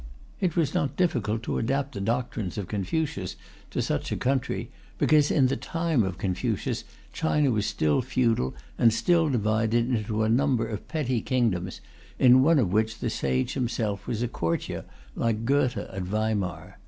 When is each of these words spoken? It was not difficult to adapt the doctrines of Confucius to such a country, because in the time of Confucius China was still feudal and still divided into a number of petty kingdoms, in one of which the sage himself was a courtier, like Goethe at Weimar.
It 0.39 0.55
was 0.55 0.73
not 0.73 0.95
difficult 0.95 1.43
to 1.43 1.59
adapt 1.59 1.91
the 1.93 2.01
doctrines 2.01 2.57
of 2.57 2.67
Confucius 2.67 3.35
to 3.69 3.83
such 3.83 4.11
a 4.11 4.17
country, 4.17 4.71
because 4.97 5.29
in 5.29 5.45
the 5.45 5.55
time 5.55 6.01
of 6.01 6.17
Confucius 6.17 6.85
China 7.13 7.51
was 7.51 7.67
still 7.67 8.01
feudal 8.01 8.55
and 8.79 8.91
still 8.91 9.29
divided 9.29 9.91
into 9.91 10.23
a 10.23 10.27
number 10.27 10.65
of 10.65 10.87
petty 10.87 11.21
kingdoms, 11.21 11.81
in 12.17 12.41
one 12.41 12.57
of 12.57 12.73
which 12.73 12.97
the 12.97 13.11
sage 13.11 13.53
himself 13.53 14.07
was 14.07 14.23
a 14.23 14.27
courtier, 14.27 14.85
like 15.15 15.45
Goethe 15.45 15.77
at 15.77 16.01
Weimar. 16.01 16.79